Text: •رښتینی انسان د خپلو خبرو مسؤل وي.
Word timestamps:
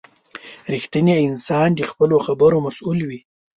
•رښتینی 0.73 1.13
انسان 1.27 1.67
د 1.75 1.81
خپلو 1.91 2.15
خبرو 2.25 2.57
مسؤل 2.65 2.99
وي. 3.09 3.19